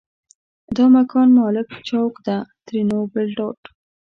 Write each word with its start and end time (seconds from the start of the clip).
دا 0.75 0.85
مکان 0.95 1.27
مالک 1.39 1.69
چوک 1.87 2.13
ده؛ 2.25 2.37
ترينو 2.65 2.99
ګړدود 3.13 3.59